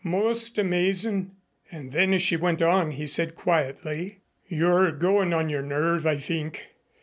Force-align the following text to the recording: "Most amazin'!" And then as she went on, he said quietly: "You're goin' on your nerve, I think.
"Most 0.03 0.57
amazin'!" 0.57 1.33
And 1.71 1.91
then 1.91 2.11
as 2.11 2.23
she 2.23 2.35
went 2.35 2.59
on, 2.59 2.89
he 2.89 3.05
said 3.05 3.35
quietly: 3.35 4.21
"You're 4.47 4.91
goin' 4.91 5.31
on 5.31 5.47
your 5.47 5.61
nerve, 5.61 6.07
I 6.07 6.17
think. 6.17 6.69